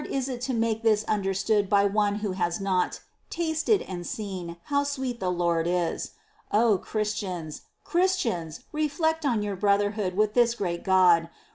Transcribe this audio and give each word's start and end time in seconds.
865). 0.03 0.83
EXCLAMATIONS. 0.83 1.47
lOI 1.49 1.61
by 1.67 1.85
one 1.85 2.15
who 2.15 2.31
has 2.31 2.59
not" 2.59 3.01
tasted 3.29 3.83
and 3.83 4.07
seen 4.07 4.57
* 4.61 4.63
how 4.71 4.83
sweet 4.83 5.19
the 5.19 5.29
Lord 5.31 5.67
is." 5.67 6.13
O 6.51 6.79
Christians, 6.79 7.61
Christians, 7.83 8.61
reflect 8.71 9.27
on 9.27 9.43
your 9.43 9.55
brotherhood 9.55 10.15
with 10.15 10.33
this 10.33 10.55
great 10.55 10.83
God 10.83 11.29